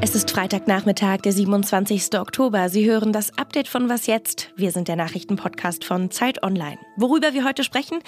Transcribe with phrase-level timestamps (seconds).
[0.00, 2.20] Es ist Freitagnachmittag, der 27.
[2.20, 2.68] Oktober.
[2.68, 4.50] Sie hören das Update von Was jetzt?
[4.54, 6.78] Wir sind der Nachrichtenpodcast von Zeit Online.
[7.00, 8.00] Worüber wir heute sprechen?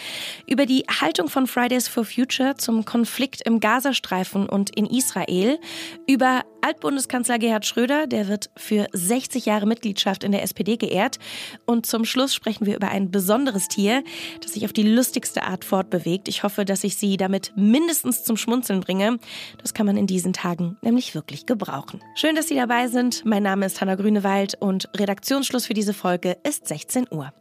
[0.49, 5.61] Über die Haltung von Fridays for Future zum Konflikt im Gazastreifen und in Israel.
[6.09, 11.21] Über Altbundeskanzler Gerhard Schröder, der wird für 60 Jahre Mitgliedschaft in der SPD geehrt.
[11.67, 14.03] Und zum Schluss sprechen wir über ein besonderes Tier,
[14.41, 16.27] das sich auf die lustigste Art fortbewegt.
[16.27, 19.19] Ich hoffe, dass ich Sie damit mindestens zum Schmunzeln bringe.
[19.63, 22.01] Das kann man in diesen Tagen nämlich wirklich gebrauchen.
[22.17, 23.25] Schön, dass Sie dabei sind.
[23.25, 27.33] Mein Name ist Hanna Grünewald und Redaktionsschluss für diese Folge ist 16 Uhr.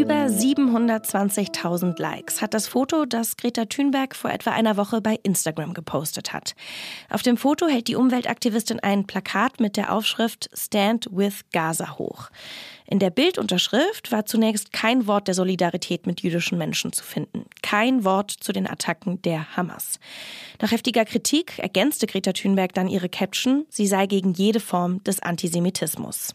[0.00, 5.74] Über 720.000 Likes hat das Foto, das Greta Thunberg vor etwa einer Woche bei Instagram
[5.74, 6.54] gepostet hat.
[7.10, 12.30] Auf dem Foto hält die Umweltaktivistin ein Plakat mit der Aufschrift Stand with Gaza hoch.
[12.90, 17.44] In der Bildunterschrift war zunächst kein Wort der Solidarität mit jüdischen Menschen zu finden.
[17.62, 20.00] Kein Wort zu den Attacken der Hamas.
[20.60, 25.20] Nach heftiger Kritik ergänzte Greta Thunberg dann ihre Caption, sie sei gegen jede Form des
[25.20, 26.34] Antisemitismus.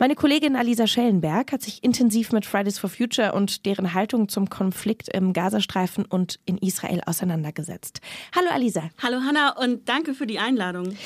[0.00, 4.50] Meine Kollegin Alisa Schellenberg hat sich intensiv mit Fridays for Future und deren Haltung zum
[4.50, 8.00] Konflikt im Gazastreifen und in Israel auseinandergesetzt.
[8.34, 8.90] Hallo Alisa.
[9.00, 10.96] Hallo Hanna und danke für die Einladung.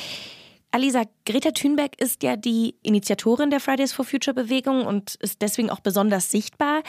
[0.77, 5.71] Alisa, Greta Thunberg ist ja die Initiatorin der Fridays for Future Bewegung und ist deswegen
[5.71, 6.83] auch besonders sichtbar.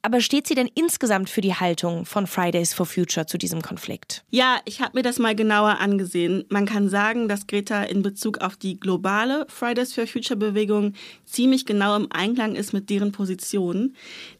[0.00, 4.24] Aber steht sie denn insgesamt für die Haltung von Fridays for Future zu diesem Konflikt?
[4.30, 6.46] Ja, ich habe mir das mal genauer angesehen.
[6.48, 10.94] Man kann sagen, dass Greta in Bezug auf die globale Fridays for Future Bewegung
[11.26, 13.94] ziemlich genau im Einklang ist mit deren Position.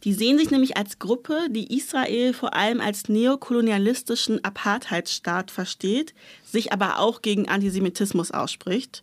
[0.05, 6.73] Die sehen sich nämlich als Gruppe, die Israel vor allem als neokolonialistischen Apartheidsstaat versteht, sich
[6.73, 8.94] aber auch gegen Antisemitismus ausspricht.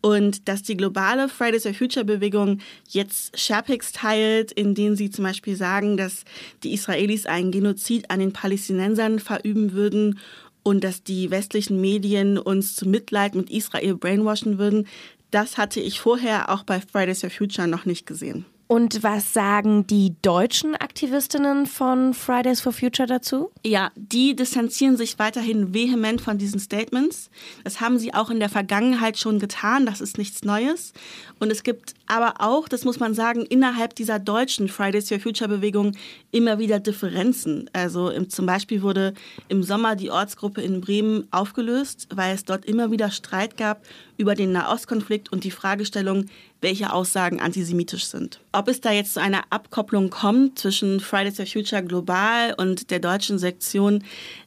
[0.00, 5.24] Und dass die globale Fridays for Future Bewegung jetzt Sherpics teilt, in denen sie zum
[5.24, 6.24] Beispiel sagen, dass
[6.62, 10.18] die Israelis einen Genozid an den Palästinensern verüben würden
[10.62, 14.86] und dass die westlichen Medien uns zu Mitleid mit Israel brainwashen würden,
[15.30, 18.44] das hatte ich vorher auch bei Fridays for Future noch nicht gesehen.
[18.66, 23.50] Und was sagen die deutschen Aktivistinnen von Fridays for Future dazu?
[23.64, 27.30] Ja, die distanzieren sich weiterhin vehement von diesen Statements.
[27.62, 29.84] Das haben sie auch in der Vergangenheit schon getan.
[29.84, 30.94] Das ist nichts Neues.
[31.38, 35.48] Und es gibt aber auch, das muss man sagen, innerhalb dieser deutschen Fridays for Future
[35.48, 35.92] Bewegung
[36.30, 37.68] immer wieder Differenzen.
[37.74, 39.12] Also im, zum Beispiel wurde
[39.48, 43.82] im Sommer die Ortsgruppe in Bremen aufgelöst, weil es dort immer wieder Streit gab
[44.16, 46.26] über den Nahostkonflikt und die Fragestellung,
[46.60, 48.40] welche Aussagen antisemitisch sind.
[48.52, 53.00] Ob es da jetzt zu einer Abkopplung kommt zwischen Fridays for Future global und der
[53.00, 54.02] deutschen Sektion,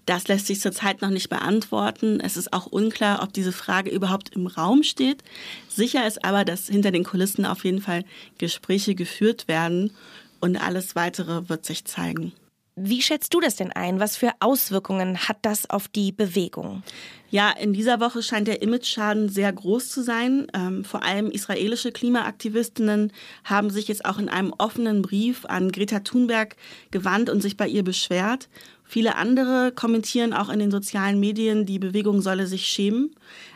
[0.06, 2.20] das lässt sich zurzeit noch nicht beantworten.
[2.20, 5.24] Es ist auch unklar, ob diese Frage überhaupt im Raum steht.
[5.70, 8.04] Sicher ist aber, dass hinter den Kulissen auf jeden Fall
[8.38, 9.92] Gespräche geführt werden
[10.40, 12.34] und alles Weitere wird sich zeigen.
[12.80, 14.00] Wie schätzt du das denn ein?
[14.00, 16.84] Was für Auswirkungen hat das auf die Bewegung?
[17.32, 20.46] Ja, in dieser Woche scheint der Imageschaden sehr groß zu sein.
[20.54, 23.12] Ähm, vor allem israelische Klimaaktivistinnen
[23.44, 26.56] haben sich jetzt auch in einem offenen Brief an Greta Thunberg
[26.92, 28.48] gewandt und sich bei ihr beschwert.
[28.84, 33.16] Viele andere kommentieren auch in den sozialen Medien, die Bewegung solle sich schämen.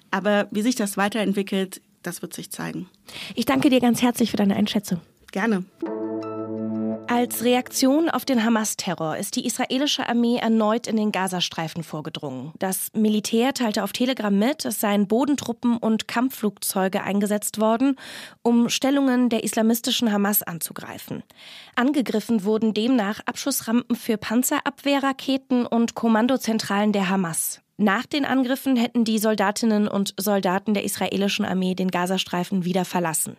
[0.10, 2.90] Aber wie sich das weiterentwickelt, das wird sich zeigen.
[3.36, 5.00] Ich danke dir ganz herzlich für deine Einschätzung.
[5.32, 5.64] Gerne.
[7.14, 12.54] Als Reaktion auf den Hamas-Terror ist die israelische Armee erneut in den Gazastreifen vorgedrungen.
[12.58, 17.98] Das Militär teilte auf Telegram mit, es seien Bodentruppen und Kampfflugzeuge eingesetzt worden,
[18.44, 21.22] um Stellungen der islamistischen Hamas anzugreifen.
[21.76, 27.60] Angegriffen wurden demnach Abschussrampen für Panzerabwehrraketen und Kommandozentralen der Hamas.
[27.82, 33.38] Nach den Angriffen hätten die Soldatinnen und Soldaten der israelischen Armee den Gazastreifen wieder verlassen.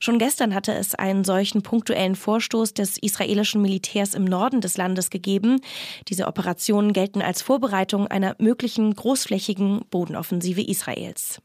[0.00, 5.08] Schon gestern hatte es einen solchen punktuellen Vorstoß des israelischen Militärs im Norden des Landes
[5.08, 5.60] gegeben.
[6.08, 11.40] Diese Operationen gelten als Vorbereitung einer möglichen großflächigen Bodenoffensive Israels.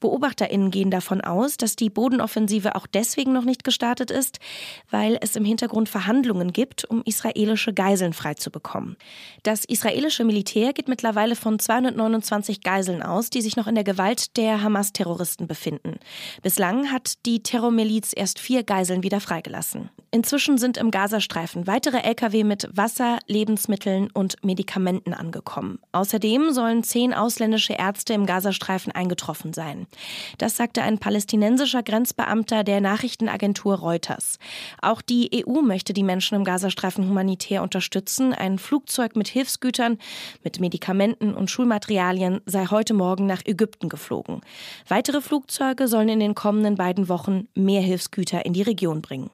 [0.00, 4.38] BeobachterInnen gehen davon aus, dass die Bodenoffensive auch deswegen noch nicht gestartet ist,
[4.90, 8.96] weil es im Hintergrund Verhandlungen gibt, um israelische Geiseln freizubekommen.
[9.42, 14.36] Das israelische Militär geht mittlerweile von 229 Geiseln aus, die sich noch in der Gewalt
[14.36, 15.98] der Hamas-Terroristen befinden.
[16.42, 19.90] Bislang hat die Terrormiliz erst vier Geiseln wieder freigelassen.
[20.10, 25.80] Inzwischen sind im Gazastreifen weitere Lkw mit Wasser, Lebensmitteln und Medikamenten angekommen.
[25.92, 29.86] Außerdem sollen zehn ausländische Ärzte im Gazastreifen eingetroffen sein.
[30.38, 34.38] Das sagte ein palästinensischer Grenzbeamter der Nachrichtenagentur Reuters.
[34.82, 38.32] Auch die EU möchte die Menschen im Gazastreifen humanitär unterstützen.
[38.32, 39.98] Ein Flugzeug mit Hilfsgütern,
[40.44, 44.40] mit Medikamenten und Schulmaterialien sei heute Morgen nach Ägypten geflogen.
[44.88, 49.30] Weitere Flugzeuge sollen in den kommenden beiden Wochen mehr Hilfsgüter in die Region bringen.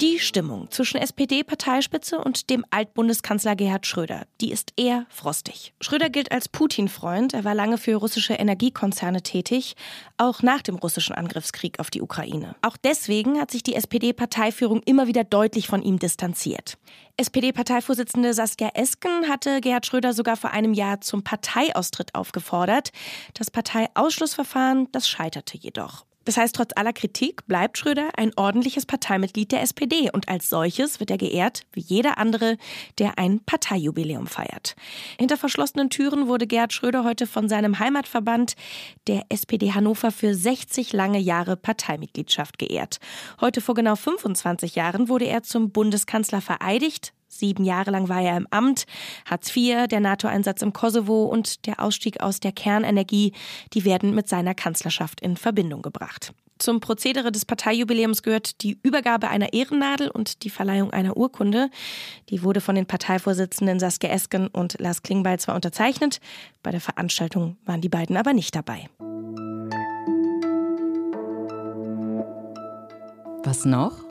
[0.00, 5.74] Die Stimmung zwischen SPD-Parteispitze und dem Altbundeskanzler Gerhard Schröder, die ist eher frostig.
[5.80, 9.74] Schröder gilt als Putin-Freund, er war lange für russische Energiekonzerne tätig,
[10.16, 12.54] auch nach dem russischen Angriffskrieg auf die Ukraine.
[12.62, 16.78] Auch deswegen hat sich die SPD-Parteiführung immer wieder deutlich von ihm distanziert.
[17.16, 22.92] SPD-Parteivorsitzende Saskia Esken hatte Gerhard Schröder sogar vor einem Jahr zum Parteiaustritt aufgefordert.
[23.34, 26.04] Das Parteiausschlussverfahren, das scheiterte jedoch.
[26.28, 31.00] Das heißt, trotz aller Kritik bleibt Schröder ein ordentliches Parteimitglied der SPD und als solches
[31.00, 32.58] wird er geehrt, wie jeder andere,
[32.98, 34.76] der ein Parteijubiläum feiert.
[35.18, 38.56] Hinter verschlossenen Türen wurde Gerhard Schröder heute von seinem Heimatverband,
[39.06, 42.98] der SPD Hannover, für 60 lange Jahre Parteimitgliedschaft geehrt.
[43.40, 48.36] Heute vor genau 25 Jahren wurde er zum Bundeskanzler vereidigt, Sieben Jahre lang war er
[48.36, 48.86] im Amt.
[49.26, 53.32] Hartz IV, der NATO-Einsatz im Kosovo und der Ausstieg aus der Kernenergie,
[53.74, 56.32] die werden mit seiner Kanzlerschaft in Verbindung gebracht.
[56.58, 61.70] Zum Prozedere des Parteijubiläums gehört die Übergabe einer Ehrennadel und die Verleihung einer Urkunde.
[62.30, 66.20] Die wurde von den Parteivorsitzenden Saskia Esken und Lars Klingbeil zwar unterzeichnet,
[66.62, 68.88] bei der Veranstaltung waren die beiden aber nicht dabei.
[73.44, 74.07] Was noch?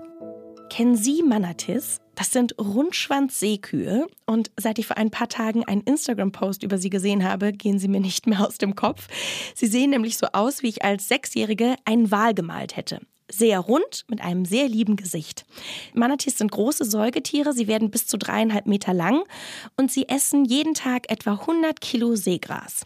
[0.70, 2.02] Kennen Sie Manatis?
[2.16, 7.24] Das sind Rundschwanz-Seekühe und seit ich vor ein paar Tagen einen Instagram-Post über sie gesehen
[7.24, 9.08] habe, gehen sie mir nicht mehr aus dem Kopf.
[9.56, 13.00] Sie sehen nämlich so aus, wie ich als Sechsjährige einen Wal gemalt hätte
[13.30, 15.46] sehr rund mit einem sehr lieben Gesicht.
[15.94, 19.24] Manatees sind große Säugetiere, sie werden bis zu dreieinhalb Meter lang
[19.76, 22.86] und sie essen jeden Tag etwa 100 Kilo Seegras.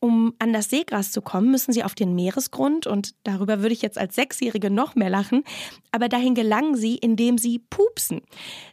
[0.00, 3.82] Um an das Seegras zu kommen, müssen sie auf den Meeresgrund und darüber würde ich
[3.82, 5.42] jetzt als Sechsjährige noch mehr lachen,
[5.90, 8.20] aber dahin gelangen sie, indem sie pupsen.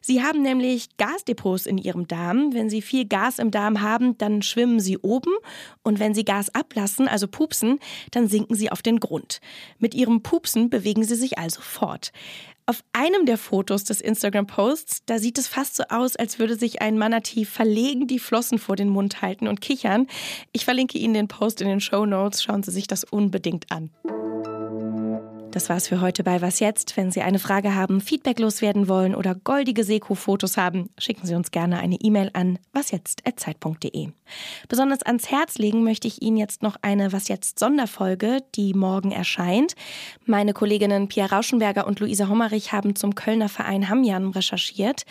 [0.02, 2.54] Sie haben nämlich Gasdepots in ihrem Darm.
[2.54, 5.34] Wenn sie viel Gas im Darm haben, dann schwimmen sie oben
[5.82, 7.80] und wenn sie Gas ablassen, also pupsen,
[8.12, 9.42] dann sinken sie auf den Grund.
[9.80, 12.12] Mit ihrem Pupsen bewegen sie sich also fort.
[12.68, 16.82] Auf einem der Fotos des Instagram-Posts, da sieht es fast so aus, als würde sich
[16.82, 20.08] ein Manatee verlegen die Flossen vor den Mund halten und kichern.
[20.52, 22.42] Ich verlinke Ihnen den Post in den Show Notes.
[22.42, 23.92] Schauen Sie sich das unbedingt an.
[25.56, 26.98] Das war's für heute bei Was jetzt?
[26.98, 31.50] Wenn Sie eine Frage haben, Feedback loswerden wollen oder goldige Seko-Fotos haben, schicken Sie uns
[31.50, 34.10] gerne eine E-Mail an wasjetzt.zeit.de.
[34.68, 39.14] Besonders ans Herz legen möchte ich Ihnen jetzt noch eine Was jetzt Sonderfolge, die morgen
[39.14, 39.76] erscheint.
[40.26, 45.06] Meine Kolleginnen Pia Rauschenberger und Luisa Hommerich haben zum Kölner Verein Hamjan recherchiert.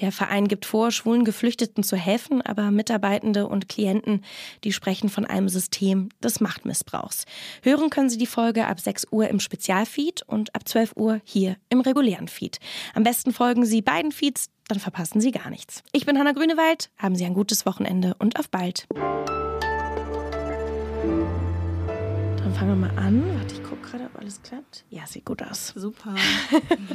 [0.00, 4.22] Der Verein gibt vor, schwulen Geflüchteten zu helfen, aber Mitarbeitende und Klienten,
[4.62, 7.24] die sprechen von einem System des Machtmissbrauchs.
[7.62, 11.20] Hören können Sie die Folge ab 6 Uhr im Spezial Feed und ab 12 Uhr
[11.24, 12.60] hier im regulären Feed.
[12.94, 15.82] Am besten folgen Sie beiden Feeds, dann verpassen Sie gar nichts.
[15.92, 18.86] Ich bin Hanna Grünewald, haben Sie ein gutes Wochenende und auf bald.
[22.38, 23.24] Dann fangen wir mal an.
[23.38, 24.84] Warte, ich gucke gerade, ob alles klappt.
[24.90, 25.72] Ja, sieht gut aus.
[25.74, 26.14] Super.